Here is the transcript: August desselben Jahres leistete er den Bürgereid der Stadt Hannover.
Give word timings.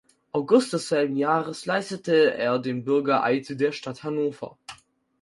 August 0.31 0.73
desselben 0.73 1.15
Jahres 1.15 1.67
leistete 1.67 2.33
er 2.33 2.57
den 2.57 2.83
Bürgereid 2.83 3.59
der 3.59 3.71
Stadt 3.71 4.01
Hannover. 4.03 4.57